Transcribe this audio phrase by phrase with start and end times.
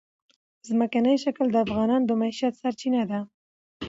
[0.69, 3.19] ځمکنی شکل د افغانانو د معیشت سرچینه ده.